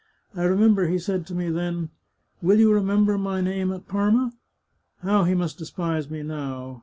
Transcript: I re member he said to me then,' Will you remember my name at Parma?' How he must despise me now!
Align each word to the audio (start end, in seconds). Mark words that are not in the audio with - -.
I 0.33 0.45
re 0.45 0.55
member 0.55 0.87
he 0.87 0.97
said 0.97 1.27
to 1.27 1.35
me 1.35 1.51
then,' 1.51 1.91
Will 2.41 2.59
you 2.59 2.73
remember 2.73 3.19
my 3.19 3.39
name 3.39 3.71
at 3.71 3.87
Parma?' 3.87 4.33
How 5.03 5.25
he 5.25 5.35
must 5.35 5.59
despise 5.59 6.09
me 6.09 6.23
now! 6.23 6.79